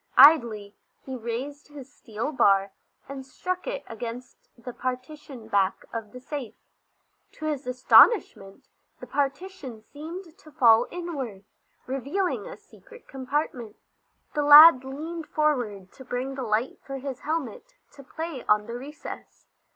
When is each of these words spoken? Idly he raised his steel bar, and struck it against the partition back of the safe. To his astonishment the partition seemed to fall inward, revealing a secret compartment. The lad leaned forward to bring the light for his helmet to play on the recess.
Idly 0.17 0.75
he 1.05 1.15
raised 1.15 1.67
his 1.67 1.93
steel 1.93 2.31
bar, 2.31 2.71
and 3.07 3.23
struck 3.23 3.67
it 3.67 3.83
against 3.85 4.49
the 4.57 4.73
partition 4.73 5.47
back 5.47 5.85
of 5.93 6.11
the 6.11 6.19
safe. 6.19 6.55
To 7.33 7.45
his 7.45 7.67
astonishment 7.67 8.67
the 8.99 9.05
partition 9.05 9.83
seemed 9.83 10.35
to 10.39 10.51
fall 10.51 10.87
inward, 10.89 11.43
revealing 11.85 12.47
a 12.47 12.57
secret 12.57 13.07
compartment. 13.07 13.75
The 14.33 14.41
lad 14.41 14.83
leaned 14.83 15.27
forward 15.27 15.91
to 15.91 16.03
bring 16.03 16.33
the 16.33 16.41
light 16.41 16.79
for 16.83 16.97
his 16.97 17.19
helmet 17.19 17.75
to 17.91 18.01
play 18.03 18.43
on 18.45 18.65
the 18.65 18.73
recess. 18.79 19.45